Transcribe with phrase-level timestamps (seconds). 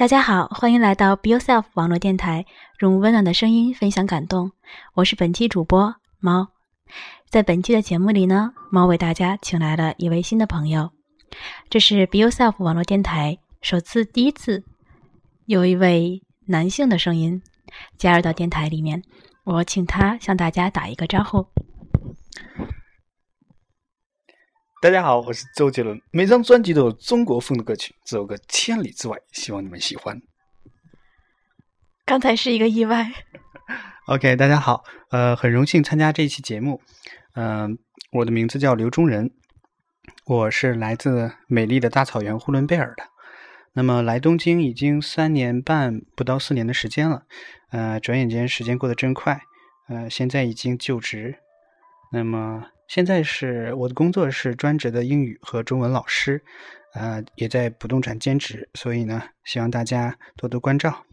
[0.00, 2.46] 大家好，欢迎来到 Be Yourself 网络电台，
[2.78, 4.50] 用温暖的声音分享感动。
[4.94, 6.48] 我是本期主播猫。
[7.28, 10.90] 在本期的节目里呢，猫为大家请来了一位新的朋友，
[11.68, 14.64] 这是 Be Yourself 网络电台首次、第一次
[15.44, 17.42] 有一位男性的声音
[17.98, 19.02] 加入到电台里面。
[19.44, 21.46] 我请他向大家打一个招呼。
[24.82, 26.00] 大家好，我是周杰伦。
[26.10, 30.18] 每张专辑都有中国风的歌曲，这首歌《千里之外》，希望你们喜欢。
[32.06, 33.12] 刚才是一个意外。
[34.06, 36.80] OK，大家好，呃，很荣幸参加这一期节目。
[37.34, 37.78] 嗯，
[38.10, 39.30] 我的名字叫刘忠仁，
[40.24, 43.04] 我是来自美丽的大草原呼伦贝尔的。
[43.74, 47.24] 那么来东京已经三年半，不到四年的时间了。
[47.70, 49.42] 呃，转眼间时间过得真快。
[49.90, 51.36] 呃，现在已经就职。
[52.12, 52.68] 那么。
[52.90, 56.42] 现在是我的工作是专职的英语和中文老师，
[56.92, 61.04] 呃，也在不动产兼职，所以呢，希望大家多多关照。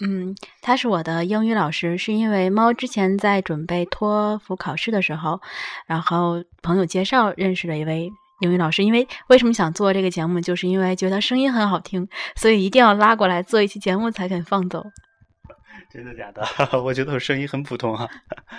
[0.00, 5.40] 嗯，他是我的英语老师，是因为猫之前在准备托福考试的时候，
[5.88, 8.08] 然后朋友介绍认识了一位
[8.42, 8.84] 英语老师。
[8.84, 14.86] 因为为什么想做这个节目，就是因为觉得声音很好听，所以一定要拉过来做一期节目才肯放走。
[15.90, 16.42] 真的假的？
[16.82, 18.08] 我觉得我声音很普通哈。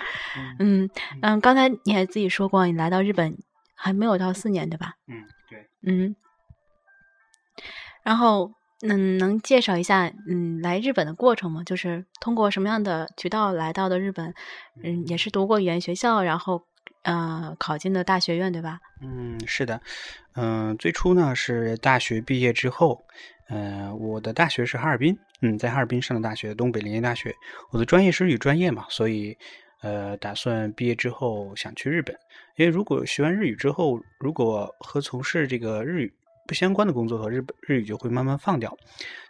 [0.60, 0.88] 嗯
[1.22, 3.36] 嗯，刚才你还自己说过，你来到日本
[3.74, 4.94] 还没有到四年对吧？
[5.08, 5.66] 嗯，对。
[5.82, 6.14] 嗯，
[8.02, 11.62] 然后嗯，能介绍一下嗯来日本的过程吗？
[11.64, 14.34] 就是通过什么样的渠道来到的日本？
[14.82, 16.66] 嗯，也是读过语言学校，然后
[17.02, 18.80] 呃考进的大学院对吧？
[19.00, 19.80] 嗯，是的。
[20.34, 23.04] 嗯，最初呢是大学毕业之后。
[23.48, 27.34] 呃，我的大学是哈尔滨，嗯，在哈尔滨上的大学，东北林业大学。
[27.70, 29.36] 我的专业是日语专业嘛，所以，
[29.80, 32.16] 呃，打算毕业之后想去日本。
[32.56, 36.14] 因为如果学完日语之后，如果和从事这个日语
[36.46, 38.72] 不相关的工作和日本日语就会慢慢放掉，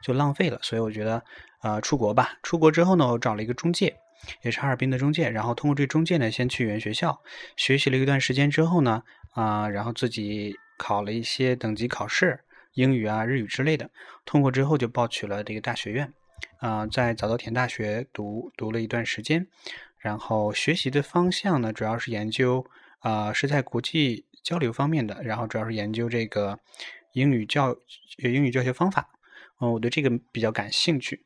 [0.02, 0.58] 就浪费了。
[0.60, 1.22] 所以我觉得，
[1.62, 2.38] 呃，出国吧。
[2.42, 3.96] 出国之后呢，我找了一个中介，
[4.42, 7.18] 也是哈尔滨的中介，然后通过这中介呢，先去语言学校
[7.56, 12.38] 学习了一段时间之后呢，啊，然后自己考了一些等级考试。
[12.74, 13.90] 英语啊、日语之类的，
[14.24, 16.12] 通过之后就报取了这个大学院，
[16.58, 19.46] 啊，在早稻田大学读读了一段时间，
[19.98, 22.66] 然后学习的方向呢，主要是研究
[23.00, 26.58] 啊是在国际交流方面的，然后主要是研究这个
[27.12, 27.76] 英语教
[28.18, 29.10] 英语教学方法，
[29.60, 31.24] 嗯，我对这个比较感兴趣，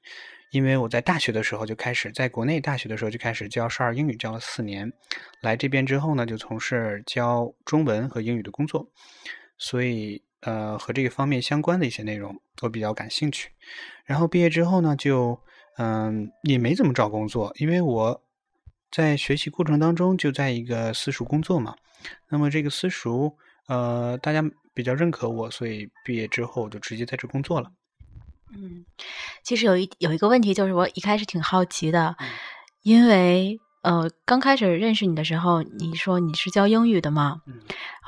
[0.50, 4.92] 因为我在大学的时候就开始，在国内大学的时候就开始教少儿英语，教了四年，
[5.42, 8.90] 来这边之后呢，就从事教中文和英语的工作，
[9.56, 10.25] 所以。
[10.46, 13.50] 呃，和这个方面相关的一些内容，我比较感兴趣。
[14.04, 15.38] 然后毕业之后呢，就
[15.76, 18.22] 嗯，也没怎么找工作，因为我
[18.90, 21.74] 在学习过程当中就在一个私塾工作嘛。
[22.30, 23.36] 那么这个私塾，
[23.66, 24.42] 呃，大家
[24.72, 27.72] 比较认可我，所以毕业之后就直接在这工作了。
[28.56, 28.86] 嗯，
[29.42, 32.16] 其实有一有一个问题，就是我一开始挺好奇的，
[32.82, 33.58] 因为。
[33.86, 37.40] 呃，刚开始认识你的时候，你说你是教英语的吗？
[37.46, 37.54] 嗯，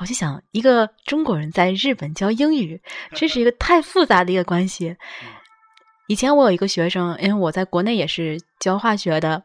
[0.01, 2.81] 我就想，一个中国人在日本教英语，
[3.13, 4.97] 这是一个太复杂的一个关系。
[6.09, 9.41] 以前我有一个学生，因为我在国内也是教化学的，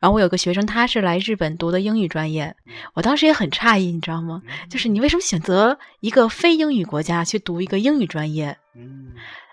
[0.00, 2.56] 然后我有个学生，他是来日本读的英语专业，
[2.94, 4.42] 我当时也很诧异，你知道吗？
[4.68, 8.58] 就是你为什么选择一个非英语国家去读一个英语专业？
[8.74, 9.12] 嗯，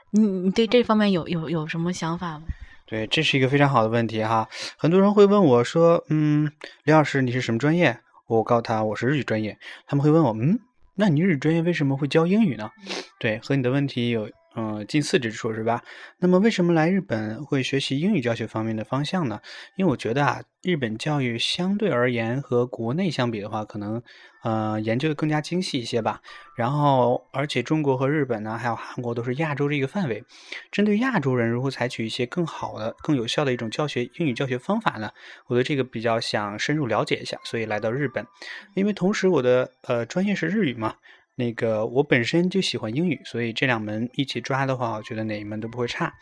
[0.09, 2.45] 你你对这方面有有有什么想法吗？
[2.85, 4.47] 对，这是一个非常好的问题哈。
[4.77, 6.51] 很多人会问我说：“嗯，
[6.83, 7.97] 李老师，你是什么专业？”
[8.27, 9.57] 我告诉他我是日语专业。
[9.87, 10.59] 他们会问我：“嗯，
[10.95, 12.71] 那你日语专业为什么会教英语呢？”
[13.19, 14.29] 对，和你的问题有。
[14.57, 15.83] 嗯，近似之处是吧？
[16.17, 19.41] 那么为什么来日本会学习英语教学方面的方向呢？
[19.75, 24.01] 因为我觉得啊，日本教育相对而言和国内相比的话，可能
[24.43, 26.21] 呃研究的更加精细一些吧。
[26.55, 30.23] 然后，而且中国和日本呢，还有韩国都是亚洲这个范围，
[30.71, 35.11] 针对亚洲人如何采取一些更好的、更有效的一种教学英语教学方法呢？
[35.47, 38.25] 我对这个比较想深入了解一下，所以来到日本。
[38.73, 40.95] 因为同时我的呃专业是日语嘛。
[41.35, 46.13] 那个我本身就喜欢英语，所以这两门一起抓的话，我觉得哪一门都不会差。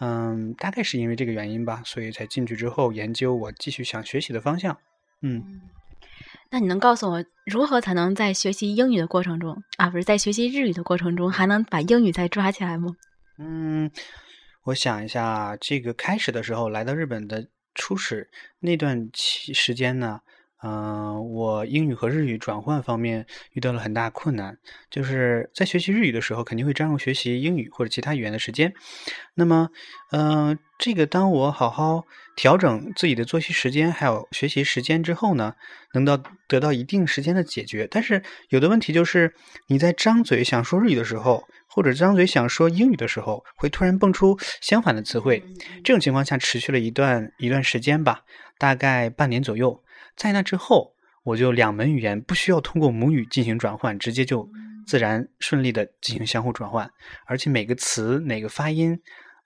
[0.00, 4.76] 嗯，大概是因为这个原因吧，所以才进去之后研究我继续想学习的方向。
[5.22, 5.62] 嗯，
[6.50, 12.94] 那你能告诉我如何才能在学习英语的过程中啊，不是在学习日语的过程中，还能把英语再抓起来吗？
[13.38, 13.90] 嗯，
[14.64, 18.28] 我想一下，这个开始的时候来到日本的初始
[18.60, 20.20] 那段期时间呢。
[20.66, 24.56] 嗯，我英语和日语转换方面遇到了很大困难，
[24.90, 28.72] 就是在学习日语的时候，肯定会占用学习英语或者其他语言的时间。
[29.34, 29.68] 那么，
[30.10, 35.54] 嗯，这个当我好好调整自己的作息时间还有学习时间之后呢，
[35.92, 36.16] 能到
[36.48, 37.86] 得到一定时间的解决。
[37.90, 39.34] 但是有的问题就是，
[39.66, 45.44] 你在张嘴想说日语的时候，或者张嘴想说英语的时候，会突然蹦出相反的词汇。
[45.84, 48.22] 这种情况下持续了一段一段时间吧，
[48.56, 49.82] 大概半年左右。
[50.16, 50.94] 在那之后，
[51.24, 54.48] 我就两门语言不需要通过母语进行转换，直接就
[54.86, 56.90] 自然顺利的进行相互转换，
[57.26, 58.98] 而且每个词哪个发音，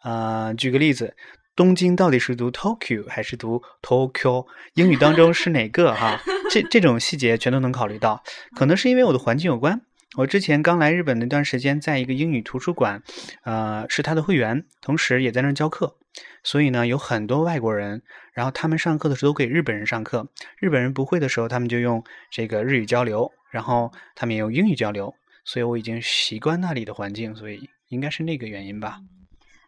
[0.02, 1.16] 呃，举个例子，
[1.56, 4.46] 东京到底是读 Tokyo 还是读 Tokyo？
[4.74, 5.94] 英语当中是哪个？
[5.94, 6.20] 哈，
[6.50, 8.22] 这这种细节全都能考虑到。
[8.56, 9.80] 可能是因为我的环境有关，
[10.16, 13.02] 我之前刚来日本那段时间，在一个英语图书馆，
[13.44, 15.96] 呃，是他的会员，同时也在那儿教课。
[16.42, 20.28] 所以呢，有很多外国人，然后他们上课的时候都给日本人上课，
[20.58, 29.00] 日本人不会的时候，他们就用这个日语交流，然后他们也用英语交流，所以我已经习惯那里的环境，所以应该是那个原因吧。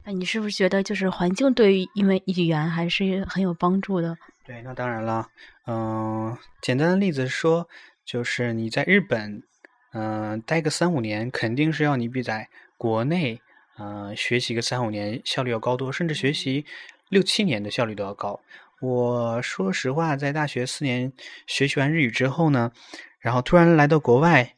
[0.05, 4.17] 那你是不是觉得就是环境对于因为语言还是很有帮助的？
[4.47, 5.29] 对，那当然了。
[5.67, 7.69] 嗯，简单的例子说，
[8.05, 9.43] 就是你在日本，
[9.93, 12.49] 嗯，待个三五年，肯定是要你比在
[12.79, 13.41] 国内。
[13.79, 16.67] 嗯，学习个三五年效率要高多，甚至学习
[17.09, 18.41] 六七年的效率都要高。
[18.81, 21.13] 我说实话，在大学四年
[21.47, 22.73] 学习完日语之后呢，
[23.19, 24.55] 然后突然来到国外，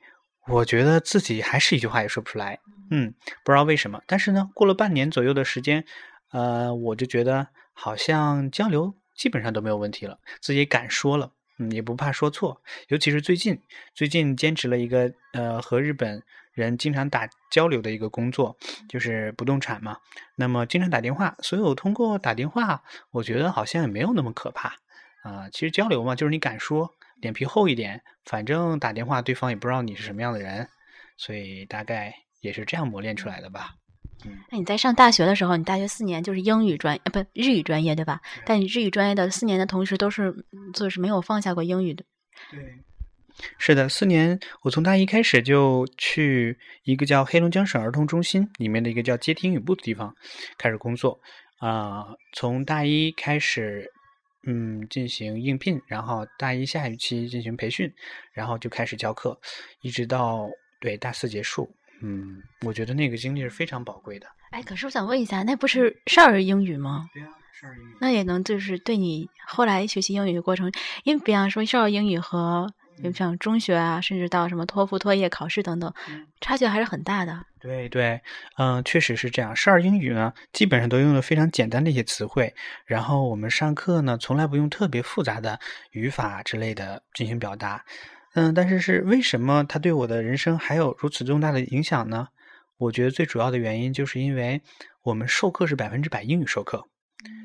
[0.46, 2.58] 我觉得自己还是一句话也说不出来。
[2.90, 3.14] 嗯，
[3.44, 4.00] 不知道为什么。
[4.06, 5.84] 但是呢，过了半年左右的时间，
[6.30, 12.62] 呃，我就觉得好像交流基本上都没有问题了，自己敢说了，嗯，也不怕说错。
[12.88, 13.60] 尤其是最近，
[13.94, 16.22] 最近坚持了一个呃和日本。
[16.54, 18.54] 人经常打交流的一个工作
[18.86, 19.96] 就是不动产嘛，
[20.36, 24.76] 那么经常打电话，所以我通过打电话，我觉得好像也没有那么可怕
[25.22, 25.48] 啊。
[25.50, 30.68] 其实交流嘛，就是你敢说，脸皮厚一点，反正打电话对方也不知道你是什么样的人，
[31.16, 33.76] 所以大概也是这样磨练出来的吧。
[34.24, 38.20] 嗯，那你在上大学的时候，你大学四年就是英语专，呃，不日语专业对吧？
[38.44, 40.34] 但你日语专业的四年的同时都是
[40.74, 42.04] 就是没有放下过英语的。
[42.50, 42.60] 对。
[43.58, 50.14] 是的，四年，我从大一开始就去一个叫黑龙江省儿童中心里面的一个叫接听英语部的地方
[50.58, 51.18] 开始工作。
[51.58, 53.90] 啊，从大一开始，
[54.46, 57.90] 嗯，进行应聘，然后大一下学期进行培训，
[58.32, 59.36] 然后就开始教课，
[59.80, 60.46] 一直到
[60.78, 61.74] 对大四结束。
[62.02, 64.26] 嗯，我觉得那个经历是非常宝贵的。
[64.50, 67.08] 哎，可是我想问一下，那不是少儿英语吗？
[67.14, 67.28] 对啊，
[67.60, 67.96] 少儿英语。
[68.00, 70.70] 那也能就是对你后来学习英语的过程，
[71.04, 72.72] 因为比方说少儿英语和。
[73.02, 75.92] 就像中学啊，甚至到什么托福、托业考试等等，
[76.40, 77.44] 差距还是很大的。
[77.58, 78.20] 对对，
[78.58, 79.56] 嗯，确实是这样。
[79.56, 82.54] 少儿英语呢，基本上都用了非常简单的一些词汇，
[82.84, 85.58] 然后我们上课呢，从来不用特别复杂的
[85.92, 87.82] 语法之类的进行表达。
[88.34, 92.28] 嗯，但是是为什么它对我的人生还有如此重大的影响呢？
[92.78, 94.62] 我觉得最主要的原因就是因为
[95.02, 96.88] 我们授课是百分之百英语授课，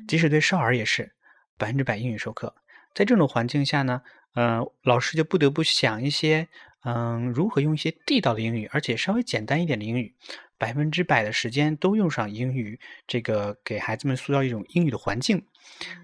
[0.08, 1.12] 即使对少儿也是
[1.56, 2.54] 百分之百英语授课。
[2.94, 4.02] 在这种环境下呢？
[4.34, 6.48] 嗯，老师就不得不想一些，
[6.84, 10.14] 嗯，如何用一些地道的英语，而且稍微简单一点的英语，
[10.58, 15.44] 百分之百的时间都用上英语，这个给孩子们塑造一种英语的环境。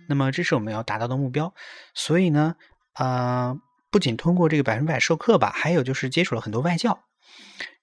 [0.08, 1.54] 那么，这是我们要达到的目标。
[1.94, 2.56] 所以呢，
[2.94, 3.56] 啊，
[3.94, 7.05] 不仅通过这个百分百授课吧，还有就是接触了很多外教，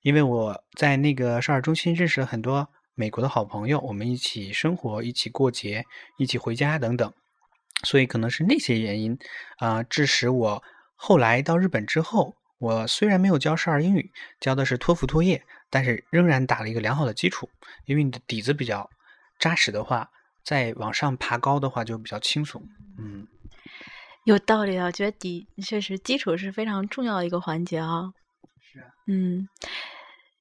[0.02, 5.86] 因为我在那个少儿中心认识了很多美国的好朋友，我们一起生活，一起过节，
[6.18, 7.13] 一起回家等等。
[7.86, 9.18] 所以可能是那些原因，
[9.60, 10.62] 啊，致使我
[10.98, 14.12] 后来到日本之后，我虽然没有教少儿英语，
[14.42, 17.50] 教的是托福、托业，但是仍然打了一个良好的基础。
[17.86, 18.89] 因为你的底子比较
[19.39, 20.12] 扎实的话，
[20.44, 22.62] 再往上爬高的话就比较轻松。
[23.00, 23.25] 嗯，
[24.25, 28.13] 有道理啊，觉得底确实基础是非常重要的一个环节啊。
[28.60, 28.86] 是啊。
[29.08, 29.48] 嗯。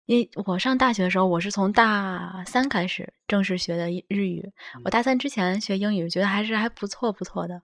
[0.06, 4.50] 因我上大学的时候，我是从大三开始正式学的日语。
[4.84, 7.62] 我大三之前学英语，觉得还是还不错不错的。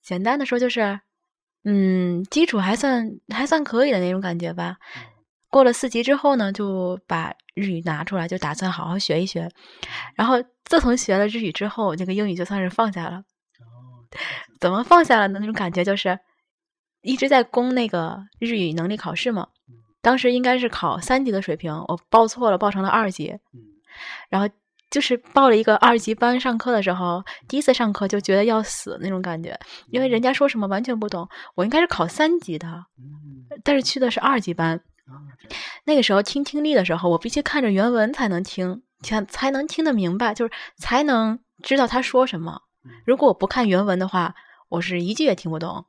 [0.00, 0.98] 简单的说就是，
[1.64, 4.78] 嗯，基础还算还算可以的那种感觉吧。
[5.50, 9.50] 过了四级之后呢，就把日语拿出来，就打算好好学一学。
[10.14, 13.22] 然后自从学了日语之后，那个英语就算是放下了。
[14.60, 15.38] 怎么放下了呢？
[15.40, 16.18] 那种感觉就是
[17.02, 19.48] 一直在攻那个日语能力考试嘛。
[20.00, 23.38] 当时应该是考三级的水平，我报错了，报成了二级。
[24.28, 24.48] 然后
[24.90, 31.26] 就是报了一个二级班上课的时候，第一次上课就觉得要死那种感觉，因为人家说什么完全不懂。
[31.54, 32.84] 我应该是考三级的，
[33.62, 34.80] 但是去的是二级班。
[35.84, 42.60] 那个时候听听力的时候，我必须看着原文才能听，才才能听得明白，就是才能知道他说什么。
[43.04, 44.34] 如果我不看原文的话，
[44.68, 45.86] 我是一句也听不懂。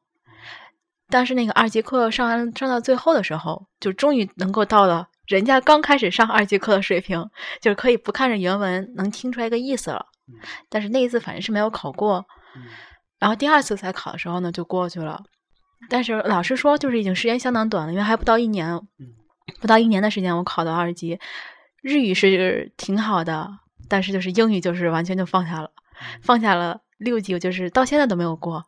[1.10, 7.30] 但是那个二级课上完上到最后的时候，就终于能够到了人家刚开始上二级课的水平，
[7.62, 10.08] 就是可以不看着原文能听出来个意思了。
[10.70, 12.26] 但是那一次反正是没有考过，
[13.20, 15.24] 然后第二次才考的时候呢就过去了。
[15.90, 18.82] 但是老师说就是已经时间相当短了，因为还不到一年，
[19.62, 21.20] 不到一年的时间我考到二级。
[21.84, 25.70] 日语是挺好的，但是就是英语就是完全就放下了，
[26.24, 28.64] 放下了六级，我就是到现在都没有过。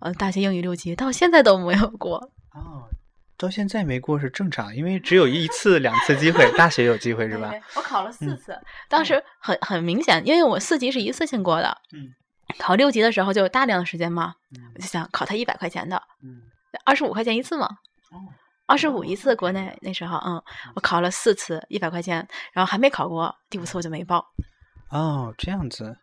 [0.00, 2.16] 呃，大学英语六级到现在都没有过。
[2.54, 2.88] 哦，
[3.36, 7.52] 到现在没过是正常，因为只有一次、两次机会，大学有机会是吧？
[7.76, 11.76] 我考了四次，当时很很明显，因为我四级是一次性过的。
[11.92, 12.10] 嗯。
[12.58, 14.34] 考六级的时候就有大量的时间嘛，
[14.74, 16.02] 我就想考他一百块钱的，
[16.84, 17.68] 二十五块钱一次嘛。
[18.66, 20.42] 二十五一次，国内那时候，嗯，
[20.74, 24.24] 我考了四次一百块钱，然后还没考过，第五次我就没报。
[24.90, 25.96] 哦，这样子，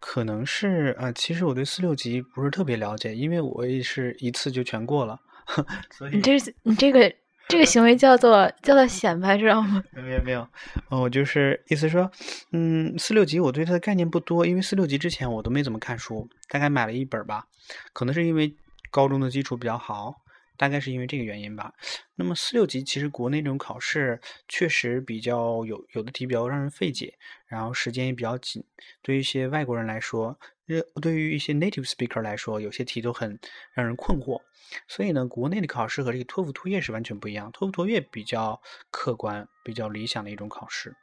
[0.00, 5.20] 可能是啊，其实我对四六级不是特别了解，因为我也是一次就全过了，
[5.92, 7.14] 所以你这你这个
[7.46, 9.82] 这个行为叫做叫做显摆，知道吗？
[9.92, 10.40] 没 有没有，
[10.88, 12.10] 哦，我就是意思说，
[12.52, 17.46] 嗯，四六级我对它的概念不多，因为四六级之前我都没怎么看书，大概买了一本吧，
[17.92, 18.54] 可能是因为
[18.90, 20.14] 高中的基础比较好。
[20.60, 21.72] 大概是因为这个原因吧。
[22.16, 28.62] 那么四六级其实国内这种考试确实比较有有的题比较让人费解，然后时间也比较紧。
[29.00, 33.40] 对于一些外国人来说，呃，对于一些 native speaker 来说，有些题都很
[33.72, 34.38] 让人困惑。
[34.86, 37.50] 所以呢，国内的考试和这个托福、托业是完全不一样。
[37.52, 40.94] 托福、托业比较客观、比较理想的一种考试。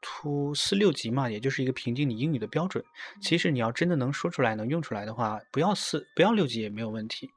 [0.00, 2.82] 托四六级嘛，也就是一个评定你英语的标准。
[3.20, 7.30] 其实你要真的能说出来、能用出来的话，不要四不要六级也没有问题。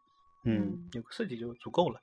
[0.44, 2.00] 嗯，有个四级就足够了。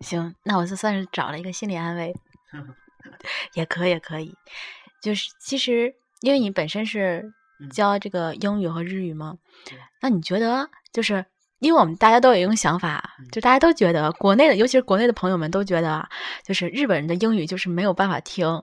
[0.00, 2.14] 行，那我就算是找了一个心理安慰，
[3.54, 4.34] 也可以，可以。
[5.02, 7.32] 就是其实，因为你本身是
[7.72, 9.36] 教这个英语和日语嘛，
[10.00, 11.24] 那你觉得，就是
[11.58, 16.08] 因为我们大家都有一种想法，就大家都觉得国内的，尤其是国内的朋友们都觉得，
[16.44, 18.62] 就是日本人的英语就是没有办法听，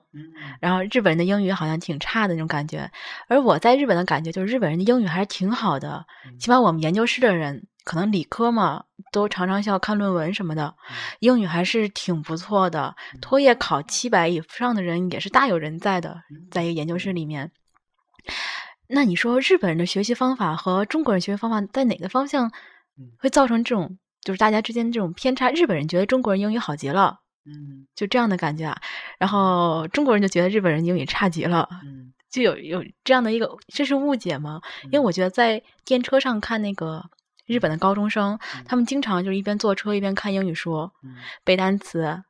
[0.60, 2.90] 然后日本人的英语好像挺差的那种感觉。
[3.28, 6.06] 而我在日本的感觉，就是日本人的英语还是挺好的，
[6.38, 7.66] 起码我们研究室的人。
[7.86, 10.74] 可能理科嘛，都常常需要看论文什么的，
[11.20, 12.96] 英语还是挺不错的。
[13.20, 17.52] 托业考七百以上的人也是大有人在的，在一个研究室里面。
[18.88, 22.50] 那你说日本人的学习方法和中国人学习方法在哪个方向
[23.20, 25.48] 会造成这种就是大家之间这种偏差？
[25.52, 28.76] 日本人觉得中国人英语好极了，嗯，就这样的感觉啊。
[29.20, 34.60] 然后中国人就觉得日本人英语差极了，嗯，就有有这样的一个这是误解吗？
[34.86, 37.04] 因为我觉得在电车上看那个。
[37.46, 40.90] 日本的高中生，他们经常就是一边坐车一边看英语书，
[41.44, 42.22] 背单词，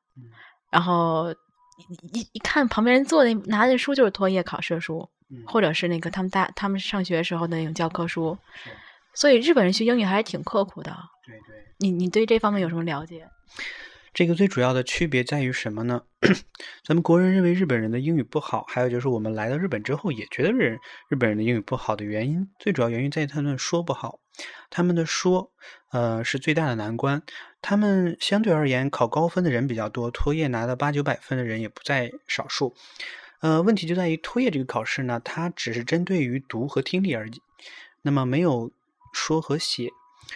[0.71, 1.35] 然后
[2.13, 5.09] 一一看旁边人坐的拿的书就是托业考试的书，
[5.47, 8.37] 或者是那个他们大他们上学时候的那种教科书，
[9.15, 10.97] 所以日本人学英语还是挺刻苦的。
[11.25, 13.29] 对对，你你对这方面有什么了解？
[14.17, 16.01] 这个最主要的区别在于什么呢？
[16.83, 20.79] 咱们国人认为日本人的英语不好，还有就是我们来到日本之后也觉得日
[21.11, 24.19] 日本人的英语不好的原因，最主要原因在于他们说不好。
[24.71, 25.53] 他们的说，
[25.91, 27.23] 呃，是最大的难关。
[27.61, 32.75] 他们相对而言考高分的人比较多，托业拿到八九百分的人也不在少数。
[33.43, 37.43] 呃，问题就在于托业这个考试呢，它只是针对于读和听力而已，
[38.01, 38.73] 那么没有
[39.13, 39.91] 说和写。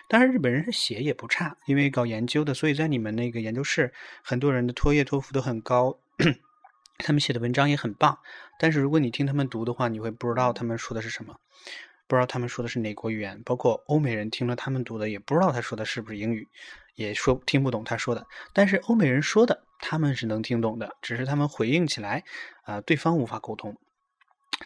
[0.08, 3.92] 当然，日本人是写也不差，因为搞研究的，所以在你们那个研究室，
[4.22, 5.98] 很多人的托业、托福都很高，
[6.98, 8.18] 他们写的文章也很棒。
[8.58, 11.34] 但是如果你听他们读的话，你会不知道他们说的是什么，
[12.06, 13.42] 不知道他们说的是哪国语言。
[13.44, 16.46] 包括欧美人听了他们读的，也不知道他说的是不是英语，
[16.94, 18.26] 也说听不懂他说的。
[18.52, 22.22] 但是欧美人说的，他们是能听懂的，只是他们回应起来，
[22.62, 23.76] 啊，对方无法沟通。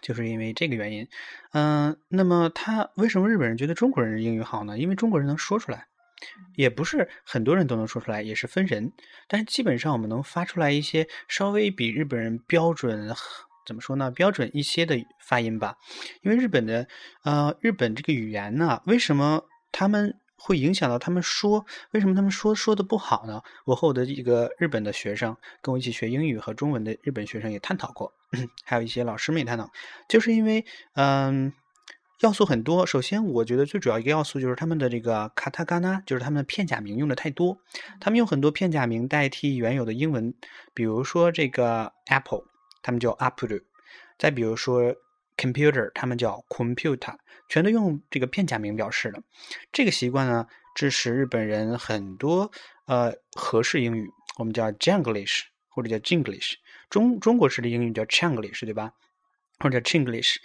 [0.03, 1.09] 就是因为这个原因，
[1.53, 4.79] 嗯，那么他为什么日本人觉得中国人英语好呢？
[4.79, 5.87] 因为中国人能说出来，
[6.57, 8.93] 也不是很多人都能说出来，也是分人。
[9.29, 13.15] 但是基本上我们能发出来一些稍微比日本人标准，
[13.67, 14.11] 怎么说呢？
[14.11, 15.77] 标准一些的发音吧。
[16.23, 16.87] 因为日本的，
[17.23, 20.19] 呃，日本这个语言呢，为什么他们？
[20.47, 23.41] 会影响到他们说，为什么他们说说的不好呢？
[23.65, 28.13] 我和我的一个日本的学生，跟我一起学英语和中文的日本学生也探讨过，
[28.63, 29.71] 还有一些老师们也探讨，
[30.07, 30.63] 就是因为，
[30.97, 31.51] 嗯，
[32.21, 32.85] 要素很多。
[32.85, 37.57] 首先，我觉得最主要一个要素就是他们的这个卡塔嘎纳，就是他们的片假名用的太多，
[37.99, 40.35] 他们用很多片假名代替原有的英文，
[40.75, 42.45] 比如说这个 apple，
[42.83, 43.61] 他们叫 apple，
[44.19, 44.95] 再比如说。
[45.37, 47.17] computer，他们叫 computer，
[47.49, 49.23] 全都用这个片假名表示的。
[49.73, 52.51] 这个习惯呢，致使日本人很多
[52.87, 56.55] 呃合适英语，我们叫 Janglish 或者叫 Jinglish，
[56.89, 58.93] 中中国式的英语叫 Changlish，对吧？
[59.59, 60.37] 或者叫 Chinglish。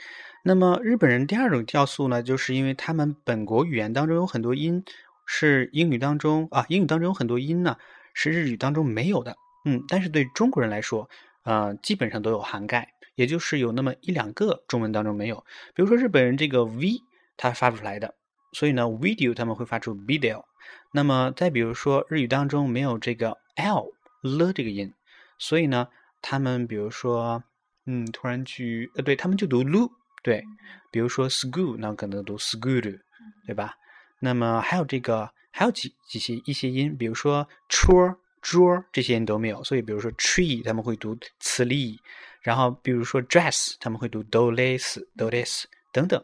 [0.44, 4.84] 那么日本人第二种要素呢，就是因为他们本国语言当中有很多音
[5.26, 7.78] 是英语当中啊，英语当中有很多音呢
[8.14, 11.10] 是日语当中没有的，嗯，但是对中国人来说，
[11.44, 15.44] 呃，基本上都有涵盖，也就是有那么一两个中文当中没有。
[15.76, 17.02] 比如说日本人这个 v
[17.36, 18.16] 他发不出来的，
[18.54, 20.46] 所以呢，video 他们会发出 video。
[20.94, 24.94] 那么再比如说日语当中没有这个 l 了这个音，
[25.38, 25.90] 所以呢，
[26.22, 27.44] 他们比如说，
[27.86, 29.92] 嗯，突然去呃，对他们就读 lu，
[30.24, 30.42] 对，
[30.90, 33.00] 比如说 school，那可能读 school，
[33.46, 33.74] 对吧？
[34.20, 42.00] 那么还有这个，还有几几些一些音，比如说桌桌这些音都没有，所以比如说 tree 他们会读 l
[42.42, 46.24] 然后比如说 dress 他们会读 do les do les 等等。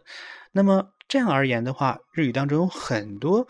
[0.51, 3.47] 那么这样而言的话，日语当中有很多，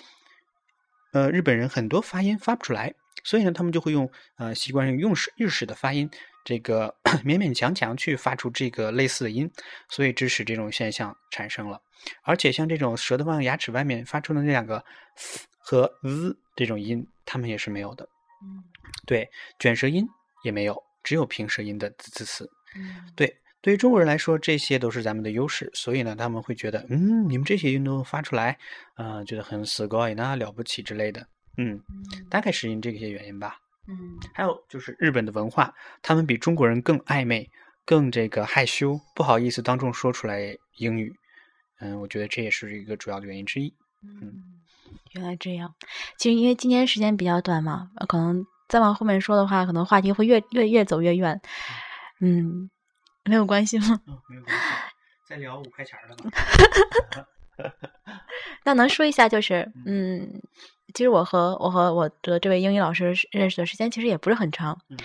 [1.14, 2.94] 呃，日本人很多发音发不出来，
[3.24, 6.10] 所以呢，他们就会用呃习惯用用式日式的发音，
[6.44, 6.94] 这个
[7.24, 9.50] 勉勉强强去发出这个类似的音，
[9.90, 11.80] 所以致使这种现象产生了。
[12.24, 14.84] 而且像这种舌头往牙齿外面发出的那两个
[15.16, 18.08] “f” 和 “z” 这种音，他们也是没有的。
[18.44, 18.64] 嗯，
[19.06, 19.30] 对，
[19.60, 20.06] 卷舌音
[20.44, 22.46] 也没有，只有平舌音的字字词。
[22.46, 22.55] 嗯，
[23.16, 28.58] 对，对于中国人来说，这些都是咱们的优势，所以呢，他们会觉得，嗯，你们这些运动发出来，
[28.98, 31.26] 嗯，觉得很死高呢，了不起之类的。
[31.58, 31.80] 嗯，
[32.30, 33.58] 大概是因这些原因吧。
[33.88, 33.96] 嗯，
[34.34, 37.50] 还有就是日本的文化，他们比中国人更暧昧，
[37.86, 41.16] 更这个害羞，不好意思当众说出来英语。
[41.80, 43.74] 嗯，我觉得这也是一个主要的原因之一。
[44.04, 44.34] 嗯，
[45.14, 45.74] 原来这样。
[46.18, 51.40] 其实因为今天时间比较短嘛，可能再往后面说的话，可能话题会越越越走越远。
[52.22, 52.70] 嗯，
[53.24, 54.00] 没有关系吗？
[54.30, 54.64] 没有关系。
[55.28, 56.30] 再聊五块钱的吧。
[58.66, 60.42] 那能说一下，就是嗯，
[60.94, 64.80] 其实我和我和我的这位英语老师认识的时间其实也不是很长。
[64.90, 64.98] 嗯。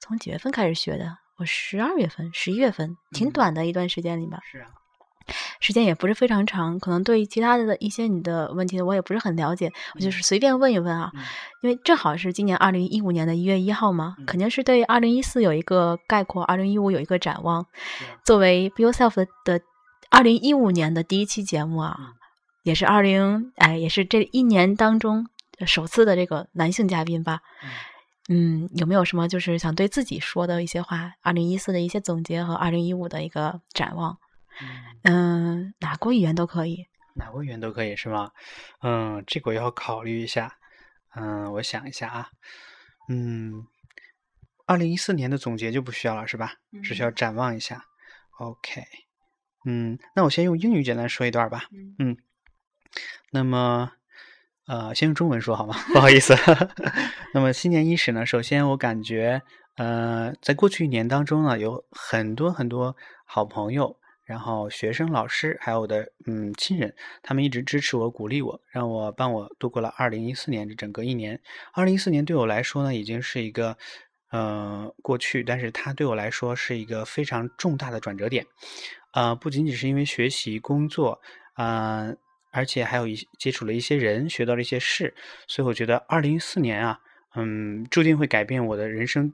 [0.00, 1.18] 从几月份开始学的？
[1.36, 4.40] 我十二月份、十一月份，挺短的一段时间里吧。
[4.42, 4.68] 是啊。
[5.60, 11.10] 时间也不是非常长，可能对其他的一些你的问题我也不是很了解，我就是随便问一问啊，
[11.62, 17.66] 因为正好是今年二零一五年的一月一号嘛，肯定是对二零一四有一个概括，二零一五有一个展望。
[18.24, 19.60] 作为 Be Yourself 的
[20.10, 21.96] 二零一五年的第一期节目啊，
[22.62, 25.26] 也是二零哎，也是这一年当中
[25.66, 27.40] 首次的这个男性嘉宾吧。
[28.30, 31.12] 嗯，有没有什么就是想对自己说的一些话？
[31.22, 34.18] 二零一四的一些总结和二零一五的一个展望？
[35.02, 38.30] 嗯，哪国语言都可以，哪国语言都可以是吗？
[38.82, 40.56] 嗯，这个我要考虑一下。
[41.14, 42.28] 嗯，我想一下啊。
[43.08, 43.66] 嗯，
[44.66, 46.54] 二零一四年的总结就不需要了是吧？
[46.82, 47.84] 只需要展望一下。
[48.38, 48.82] OK。
[49.64, 51.64] 嗯，那我先用英语简单说一段吧。
[51.98, 52.16] 嗯。
[53.30, 53.92] 那么，
[54.66, 55.74] 呃，先用中文说好吗？
[55.92, 56.34] 不好意思。
[57.34, 59.42] 那么新年伊始呢，首先我感觉，
[59.76, 63.98] 呃，在过去一年当中呢，有很多很多好朋友。
[64.28, 71.40] 然后学生、老师还有我的嗯亲人，他们一直支持我、鼓励我，让我帮我度过了二零一四年这整个一年。
[71.72, 73.78] 二零一四年对我来说呢，已经是一个
[74.30, 78.44] 呃过去，但是它对我来说是一个非常重大的转折点。
[79.14, 81.18] 呃，不仅仅是因为学习、工作，
[81.54, 82.12] 啊，
[82.52, 85.14] 而且还有一接触了一些人，学到了一些事，
[85.46, 87.00] 所以我觉得二零一四年啊，
[87.34, 89.32] 嗯，注定会改变我的人生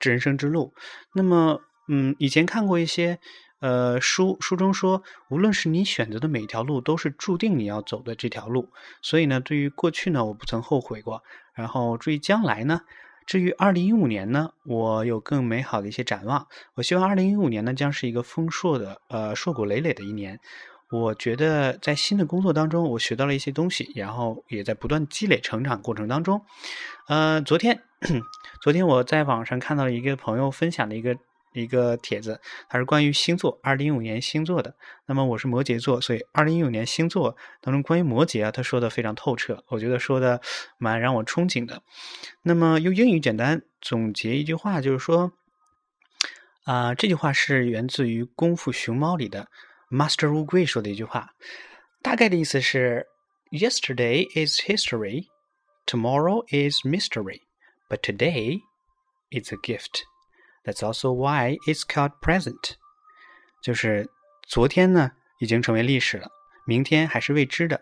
[0.00, 0.74] 人生之路。
[1.14, 3.18] 那么，嗯，以前看过一些。
[3.62, 8.70] 呃，书书中说，无论是你选择的每条路，都是注定你要走的这条路。
[9.00, 11.22] 所以呢，对于过去呢，我不曾后悔过。
[11.54, 12.80] 然后，至于将来呢，
[13.24, 16.48] 至于二零一五年呢，我有更美好的一些展望。
[16.74, 20.40] 我希望二零一五年呢，将是一个丰硕的、呃，硕果累累的一年。
[20.90, 26.44] 我觉得在新的工作当中，我学到了一些东西，然后也在不断积累成长过程当中。
[27.06, 27.80] 呃，昨天，
[28.60, 31.16] 昨天我在网上看到了一个朋友分享的一个。
[31.52, 34.74] 一个帖子，它是关于星座，二零一五年星座的。
[35.06, 40.40] 那么我是摩羯座，所以二零一五年星座当中关于摩羯啊，他说的非常透彻，我觉得说的
[40.78, 41.82] 蛮让我憧憬的。
[42.42, 45.32] 那么用英语简单总结一句话，就是说，
[46.64, 49.48] 啊，这句话是源自于《功夫熊猫》里的
[49.90, 51.30] Master 乌龟说的一句话，
[52.02, 53.06] 大概的意思是
[53.50, 55.26] ：Yesterday is history,
[55.86, 57.40] tomorrow is mystery,
[57.88, 58.60] but today
[59.30, 60.04] is a gift.
[60.64, 62.74] That's also why it's called present。
[63.62, 64.08] 就是
[64.46, 66.28] 昨天呢已经成为历史了，
[66.66, 67.80] 明天还是未知的。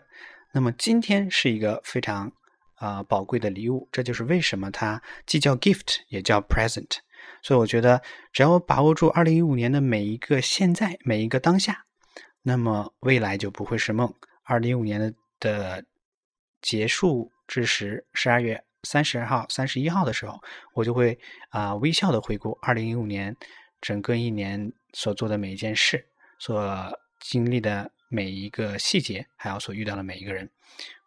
[0.53, 2.31] 那么今天是一个非常
[2.75, 6.97] 啊宝贵的礼物，这就是为什么它既叫 gift 也叫 present。
[7.43, 8.01] 所以我觉得，
[8.33, 11.85] 只要把握住二零一五年的每一个现在，每一个当下，
[12.41, 14.13] 那么未来就不会是梦。
[14.43, 15.85] 二零一五年的的
[16.61, 18.63] 结束之时，十二月。
[18.83, 20.41] 三十号、三十一号的时候，
[20.73, 23.35] 我就会啊微笑的回顾二零一五年
[23.79, 26.07] 整个一年所做的每一件事，
[26.39, 30.49] 所经历的每一个细节，还有所遇到的每一个人。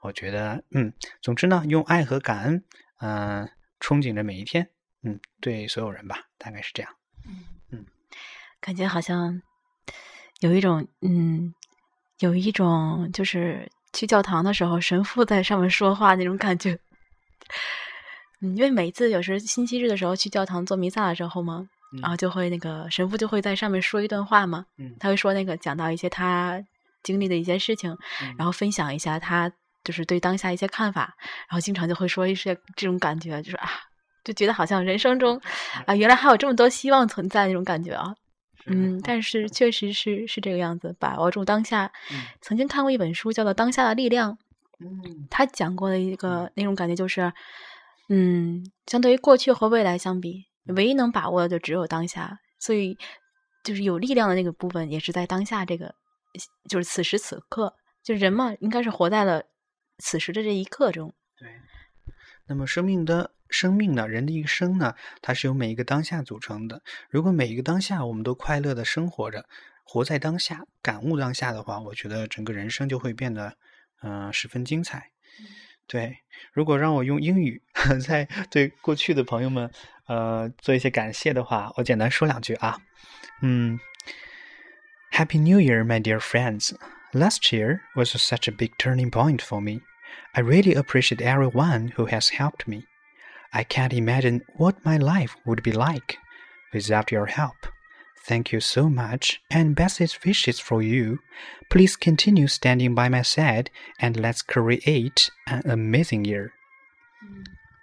[0.01, 2.65] 我觉得，嗯，总之呢，用爱和感恩，
[3.01, 3.49] 嗯，
[3.81, 4.69] 憧憬着每一天，
[5.03, 6.93] 嗯，对所有人吧，大概是这样。
[7.71, 7.85] 嗯，
[8.61, 9.41] 感觉好像
[10.41, 11.55] 有一种，嗯，
[12.19, 16.79] 有一种就是去教堂的时候，神父在上面说话那种感觉。
[18.41, 21.67] 嗯，因为每次有时星期日的时候去教堂做弥撒的时候嘛，
[22.01, 24.67] 然后就会那个神父就会在上面说一段话嘛，
[24.99, 26.63] 他会说那个讲到一些他
[27.03, 27.97] 经历的一些事情，
[28.37, 29.51] 然后分享一下他。
[29.85, 31.15] 就是对当下一些看法，
[31.47, 33.69] 然后经常就会说一些这种感觉，就是啊，
[34.25, 35.39] 就觉得好像人生中
[35.85, 38.15] 啊，原来还有这么多希望存在那种感觉啊。
[38.65, 41.93] 嗯，但是确实是是这个样子，把握住当下。
[42.41, 44.33] 曾经看过一本书，叫做《当下的力量》。
[44.81, 47.33] 嗯，他讲过的一个那种感觉就是，
[48.09, 52.39] 嗯，相对于过去和未来相比，唯一能把握的就只有当下。
[52.59, 52.97] 所以，
[53.63, 55.95] 就是有力量的那个部分，也是在当下这个，
[56.69, 57.75] 就是此时此刻。
[58.03, 59.43] 就人嘛，应该是活在了。
[59.99, 61.49] 此时的这一刻中，对。
[62.47, 64.09] 那么生命的生命呢？
[64.09, 64.93] 人的一生呢？
[65.23, 66.83] 它是由每一个当下组成的。
[67.09, 69.47] 如果每一个当下我们都快乐的生活着，
[69.85, 73.57] 活在当下，感悟当下的话，我觉得整个人生就会变得
[74.04, 75.12] 嗯十分精彩。
[75.88, 76.18] 对。
[76.54, 77.62] 如果让我用英语
[78.06, 79.70] 在对过去的朋友们
[80.08, 82.78] 呃做一些感谢的话，我简单说两句啊。
[83.42, 83.80] 嗯，
[85.12, 86.74] Happy New Year, my dear friends.
[87.12, 89.82] Last year was such a big turning point for me.
[90.34, 92.84] I really appreciate everyone who has helped me.
[93.52, 96.18] I can't imagine what my life would be like
[96.72, 97.68] without your help.
[98.28, 101.18] Thank you so much, and best wishes for you.
[101.70, 106.52] Please continue standing by my side, and let's create an amazing year.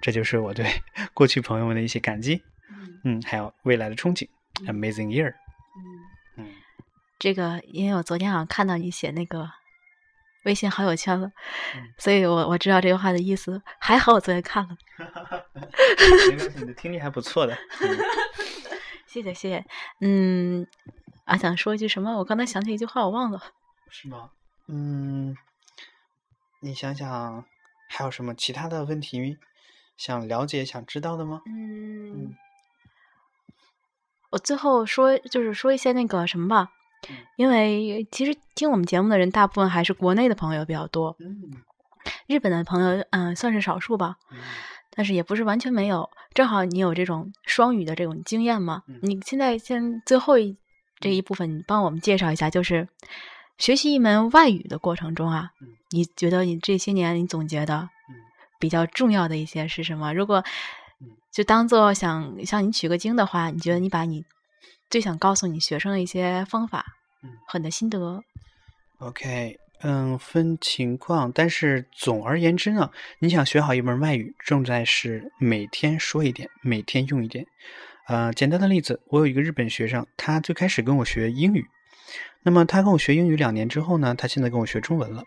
[0.01, 0.83] 这就是我对
[1.15, 2.43] 过去朋友们的一些感激，
[3.03, 4.29] 嗯，还有未来的憧憬。
[4.67, 5.35] Amazing year。
[7.19, 9.51] 这个，因为我昨天好像看到你写那个
[10.45, 11.33] 微信好友圈了，
[11.99, 13.61] 所以我我知道这句话的意思。
[13.81, 17.59] 还好我昨天看了，没关系，你的听力还不错的。
[19.12, 19.66] 谢谢谢谢，
[20.00, 20.66] 嗯，
[21.26, 22.18] 啊，想说一句什么？
[22.18, 23.42] 我刚才想起一句话，我忘了。
[23.90, 24.32] 是吗？
[24.70, 25.36] 嗯，
[26.62, 27.44] 你想想
[27.90, 29.38] 还有什么其他的问题
[29.98, 31.42] 想了解、想知道的吗？
[31.46, 32.34] 嗯，
[34.30, 36.72] 我最后说就是说一些那个什么吧。
[37.36, 41.18] 因为其实听我们节目的人大部分还是国内的朋友比较多，
[42.28, 44.18] 日本的朋友嗯算是少数吧，
[44.96, 46.10] 但是也不是完全没有。
[46.34, 50.56] 正好你有这种双语的这种经验嘛，你现在先最后一
[51.00, 52.88] 这一部分，你帮我们介绍一下，就是
[53.58, 55.52] 学习一门外语的过程中啊，
[55.90, 57.90] 你觉得你这些年你总结的
[58.60, 60.14] 比较重要的一些是什么？
[60.14, 60.44] 如果
[61.32, 64.26] 就当做想向你取个经的话，你觉得你把你。
[64.90, 66.86] 最想告诉你学生的一些方法，
[67.48, 68.22] 和你的心得。
[69.00, 77.46] OK，嗯，分情况，但是总而言之呢，你想学好一门外语，重在是每天说一点，每天用一点。
[78.08, 81.66] 呃，简单的例子，我有一个日本学生，他最开始跟我学英语。
[82.44, 85.24] 那么他跟我学英语两年之后呢，他现在跟我学中文了，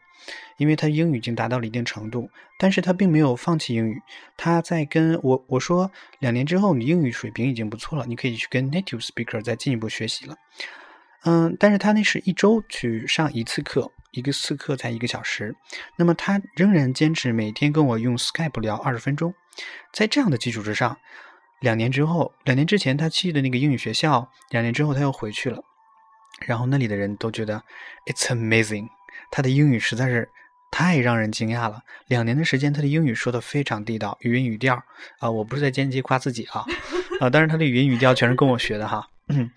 [0.57, 4.03] 因为他英语已经达到了一定程度，但是他并没有放弃英语，
[4.37, 10.37] 他在跟我我说两年之后你英语水平已经不错了，你可以去跟 native speaker 再进一步学习了，
[11.25, 15.55] 嗯，但是他那是一周去上一次课，一个次课才一个小时，
[15.96, 19.35] 那么他仍然坚持每天跟我用 Skype 聊二十分钟，
[19.92, 20.96] 在这样的基础之上，
[21.61, 25.62] 两年之后，两年之前他去的那个英语学校，两年之后他又回去了。
[26.46, 27.62] 然后那里的人都觉得
[28.07, 28.88] ，It's amazing，
[29.31, 30.29] 他的英语实在是
[30.70, 31.81] 太让人惊讶了。
[32.07, 34.83] 两年的时间，他的英语说的非常地道，语音语调
[35.18, 36.64] 啊，我不是在间接夸自己啊，
[37.20, 39.09] 啊，但是他的语音语调全是跟我学的哈。
[39.28, 39.50] 嗯，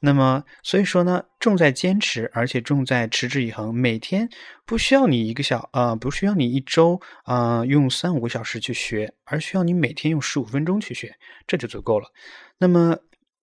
[0.00, 3.74] 那么所以说呢，重在坚持，而且重在持之以恒。
[3.74, 4.28] 每天
[4.66, 11.14] 不需要你一个小呃，不需要你一周啊用三五个小时去学，而需要你每天用十五分钟去学，
[11.46, 12.08] 这就足够了。
[12.58, 12.96] 那么。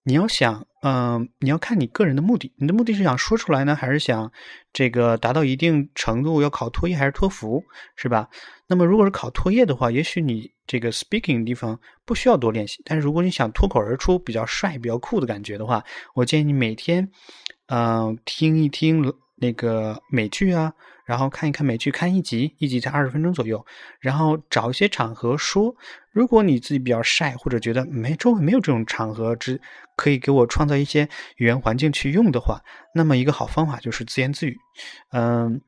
[0.10, 2.52] 你要想，嗯，你要看你个人的目的。
[2.58, 4.32] 你的目的是想说出来呢，还是想
[4.74, 7.64] 这个达到一定程度要考托业还是托福，
[7.96, 8.28] 是吧？
[8.66, 12.82] 那么如果是考托业的话，也许你这个 speaking 地方不需要多练习。
[12.86, 15.84] 但是如果你想脱口而出比较帅、比较酷的感觉的话，
[16.16, 17.08] 我建议你每天，
[17.68, 20.74] 嗯，听一听那个美剧啊。
[21.10, 23.66] 然后看一看美剧，看一集，一集才二十分钟左右。
[24.00, 25.76] 然后找一些场合说，
[26.12, 29.60] 如果你自己比较晒，或者觉得没周围没有这种场合，只
[29.96, 32.62] 可以给我创造一些语言环境去用的话，
[32.94, 34.56] 那么一个好方法就是自言自语。
[35.12, 35.60] 嗯，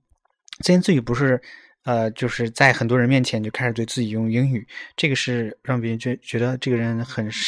[0.63, 1.41] 自言自语不是
[1.85, 7.41] 呃，就是在很多人面前就开始对自己用英语，这个是让别人觉觉得这个人很神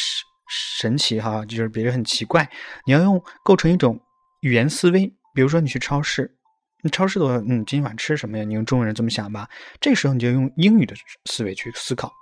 [0.48, 2.50] 神奇哈，就是别人很奇怪。
[2.86, 4.00] 你要用构成一种
[4.40, 6.34] 语言思维，比如说你去超市。
[6.84, 8.44] 你超市都嗯，今晚吃什么呀？
[8.44, 9.48] 你用中文人这么想吧。
[9.80, 10.94] 这时候你就用英语的
[11.24, 12.12] 思维去思考。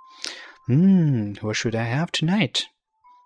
[0.69, 2.63] 嗯，What should I have tonight？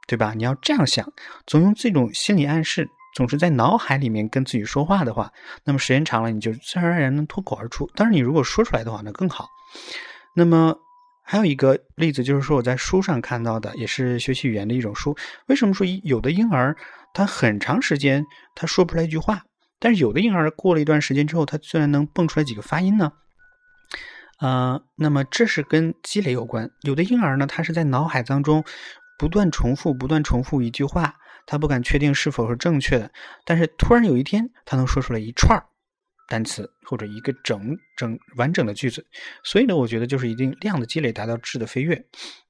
[0.08, 0.34] 对吧？
[0.36, 1.08] 你要这样想，
[1.46, 5.32] 总用这种心理暗示，总是在脑海里面跟自己说话的话，
[5.64, 7.86] 那么时间长了，你就自然而然能脱口而出。
[7.94, 9.48] 当然，你如果说出来的话，那更好。
[10.34, 10.76] 那么
[11.22, 15.16] 还有一个例子，就是说我在书上看到的，也是学习语言的一种书。
[15.48, 16.76] 为什么说有的婴儿
[17.14, 19.44] 他很长时间他说不出来一句话，
[19.80, 23.14] 但是有的婴儿过了一段时间之后，他居然能蹦出来几个发音呢？
[24.40, 26.70] 呃，那么这是跟积累有关。
[26.82, 28.64] 有的婴儿呢，他是在脑海当中。
[29.20, 31.16] 不断重复，不断重复一句话，
[31.48, 33.12] 他不敢确定是否是正确的。
[33.46, 35.60] 但是突然有一天，他能说出来一串
[36.28, 39.04] 单词或者一个整整完整的句子。
[39.44, 42.00] 所以呢，我觉得就是一定量的积累达到质的飞跃。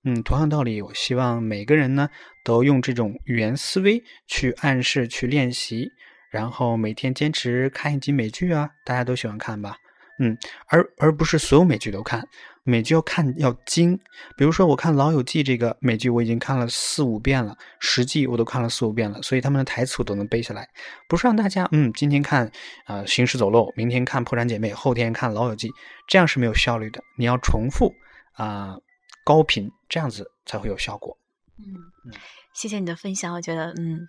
[0.03, 2.09] 嗯，同样道理，我希望每个人呢
[2.43, 5.89] 都用这种语言思维去暗示、去练习，
[6.37, 9.75] 然后每天坚持看一集美剧啊，大家都喜欢看吧？
[10.19, 12.23] 嗯，而而不是所有美剧都看。
[12.63, 13.97] 美剧要看要精，
[14.37, 20.67] 比如说我看《老友记》这个美剧，我已经看了四五遍了，十季我都看了四五遍了，所以他们的台词我都能背下来。
[21.09, 22.45] 不是让大家嗯，今天看
[22.85, 25.69] 啊《行尸走肉》，明天看《破产姐妹》，后天看《老友记》，
[26.07, 27.01] 这样是没有效率的。
[27.17, 27.91] 你要重复
[28.33, 28.75] 啊，
[29.23, 31.17] 高频，这样子才会有效果。
[31.57, 32.13] 嗯，
[32.53, 33.99] 谢谢你的分享，我觉得嗯，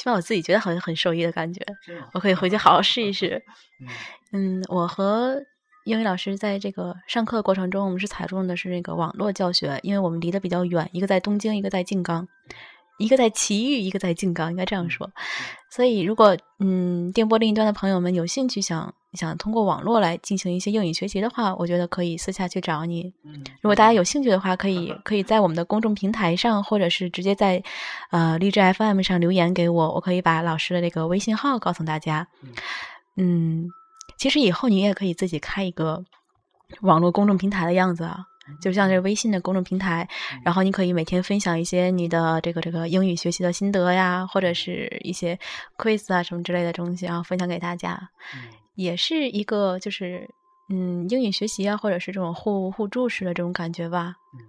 [0.00, 1.60] 起码我自己觉得好像很受益的感觉，
[2.14, 3.42] 我可以回去好好试一试。
[4.32, 5.42] 嗯，我和。
[5.86, 12.28] 英语老师在这个上课的过程中，我们是采用的是那个网络教学，因为我们离得比较远，一个在东京，一个在静冈，
[12.98, 15.10] 一个在埼玉，一个在静冈，应该这样说。
[15.70, 23.12] 所以，如果嗯电波另一端的朋友们有兴趣想想通过网络来进行一些英语学习的话，我觉得可以私下去找你。
[23.60, 27.62] 如果大家有兴趣的话，可以可以在我们的公众平台上，或者是直接在
[28.10, 32.26] 呃励志 FM 上留言给我，我可以把老师的这个微信号告诉大家。
[33.16, 33.68] 嗯。
[34.16, 36.04] 其实以后你也可以自己开一个
[36.82, 38.18] 网络公众平台的样子啊，
[38.60, 40.06] 就像这微信的公众平台，
[40.44, 45.38] 然后你可以每天分享一些你的这个这个英语学习的心得呀，或者是一些
[45.78, 48.10] quiz 啊什么之类的东西啊，分享给大家，
[48.80, 50.28] 也是一个就是
[50.70, 54.14] 嗯英语学习啊，或者是这种互互助式的这种感觉吧。
[54.34, 54.46] 嗯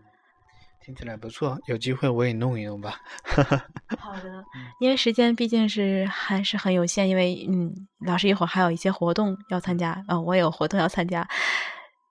[0.83, 2.99] 听起来不错，有机会我也弄一弄吧。
[3.99, 4.43] 好的，
[4.79, 7.71] 因为时间毕竟是还是很有限，因为嗯，
[8.03, 11.27] 老师一会儿还有一些活动要参加，啊，我也有活动要参加，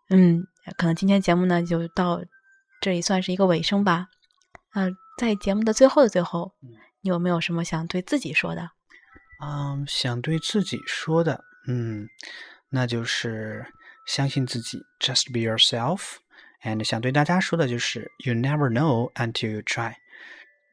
[0.09, 0.41] 嗯，
[0.77, 2.23] 可能今天节目呢就到
[2.81, 4.07] 这里算是一个尾声吧。
[4.75, 6.53] 嗯，在节目的最后的最后，
[7.03, 8.71] 你有没有什么想对自己说的？
[9.43, 12.09] 嗯，想对自己说的，嗯，
[12.69, 13.65] 那就是
[14.05, 16.17] 相信自己，just be yourself。
[16.63, 19.95] and 想对大家说的就是，you never know until you try，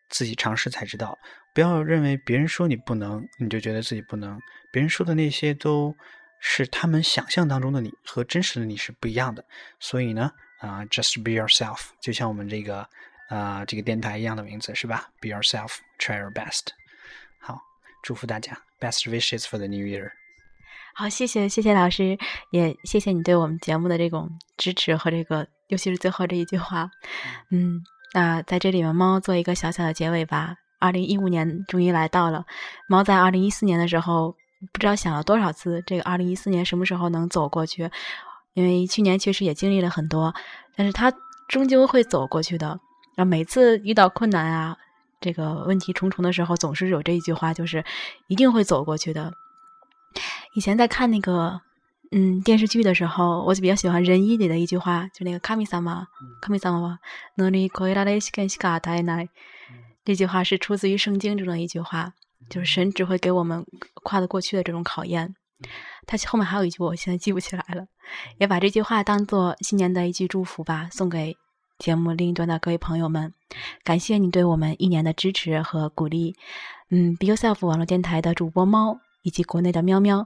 [0.10, 1.16] 自己尝试才知道。
[1.54, 4.40] 不要认为别人说你不能，你就觉得自己不能。
[4.72, 5.96] 别人说的那些都
[6.40, 9.46] 是他们想象当中的你和真实的你是不一样的。
[9.80, 12.90] 所以呢，啊，just be yourself，就像我们这个
[13.30, 16.70] 啊这个电台一样的名字是吧？Be yourself，try your best。
[17.40, 17.62] 好，
[18.02, 20.12] 祝福大家，best wishes for the new year。
[21.00, 22.18] 好，谢谢谢谢老师，
[22.50, 25.46] 也谢谢你对我们节目的这种支持和这个。
[25.68, 26.90] 尤其是最后这一句话，
[27.52, 27.80] 嗯，
[28.16, 30.56] 那在这里面，猫做一个小小的结尾吧。
[30.80, 32.44] 二零一五年终于来到了，
[32.90, 34.36] 猫在二零一四年的时候，
[34.74, 37.88] 不知道想了多少次，这个二零一四年什么时候能走过去？
[38.56, 40.34] 因为去年确实也经历了很多，
[40.76, 41.14] 但是它
[41.48, 42.70] 终究会走过去的。
[43.16, 44.76] 然后每次遇到困难啊，
[45.22, 47.86] 这个问题重重的时候，总是有这一句话，就是
[48.30, 49.32] 一定会走过去的。
[50.56, 51.62] 以前在看那个。
[52.10, 56.08] 嗯，电视剧的时候，我就比较喜欢仁义里的一句话，就那个“卡米萨玛，
[56.42, 56.98] 卡米萨玛，
[57.36, 59.28] 努力可以拉雷西根西卡泰奈”。
[60.06, 62.14] 这句话是出自于圣经中的一句话，
[62.50, 63.66] 就是神只会给我们
[64.04, 65.36] 跨得过去的这种考验。
[66.06, 67.86] 他后面还有一句，我现在记不起来了，
[68.38, 71.36] 也把这句话当做新年的一句祝福吧，送给
[71.78, 73.34] 节目另一端的各位朋友们。
[73.84, 76.38] 感谢你对我们一年的支持和鼓励。
[76.90, 80.26] 嗯，Be Yourself 网络电台的主播猫以及国内的喵喵。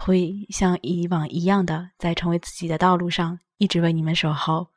[0.00, 4.68] 会像以往一样的，在成为自己的道路上一直为你们守候。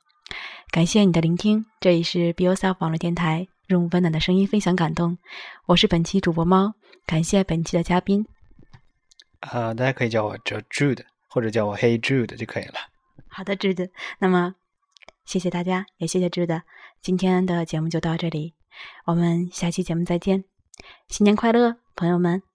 [0.72, 5.20] 感谢你的聆听，这里是 Be Yourself 网络电台，用温暖的声音分享感动。
[5.68, 6.74] 我是本期主播猫，
[7.06, 8.26] 感谢本期的嘉宾。
[9.42, 12.74] 呃，大家可以叫我 Jude，或者叫我 Hey Jude 就可以了。
[13.28, 13.92] 好的，Jude。
[14.18, 14.56] 那么，
[15.26, 16.64] 谢谢大家，也谢谢 Jude。
[17.04, 18.56] 今天的节目就到这里，
[19.06, 20.46] 我们下期节目再见。
[21.10, 22.51] 新年快乐，朋友们。